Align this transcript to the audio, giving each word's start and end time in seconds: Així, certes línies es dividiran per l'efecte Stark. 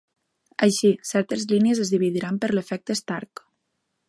Així, 0.67 0.89
certes 1.11 1.45
línies 1.53 1.83
es 1.85 1.93
dividiran 1.97 2.43
per 2.47 2.53
l'efecte 2.57 3.01
Stark. 3.05 3.49